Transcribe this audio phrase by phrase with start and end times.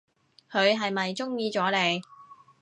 [0.49, 2.01] 佢係咪中意咗你？